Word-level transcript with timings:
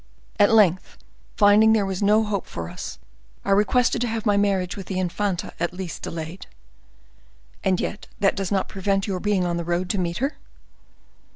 At 0.39 0.49
length, 0.51 0.97
finding 1.37 1.73
there 1.73 1.85
was 1.85 2.01
no 2.01 2.23
hope 2.23 2.47
for 2.47 2.71
us, 2.71 2.97
I 3.45 3.51
requested 3.51 4.01
to 4.01 4.07
have 4.07 4.25
my 4.25 4.35
marriage 4.35 4.75
with 4.75 4.87
the 4.87 4.97
infanta 4.97 5.53
at 5.59 5.73
least 5.75 6.01
delayed." 6.01 6.47
"And 7.63 7.79
yet 7.79 8.07
that 8.19 8.35
does 8.35 8.51
not 8.51 8.67
prevent 8.67 9.05
your 9.05 9.19
being 9.19 9.45
on 9.45 9.57
the 9.57 9.63
road 9.63 9.91
to 9.91 9.99
meet 9.99 10.17
her?" 10.17 10.37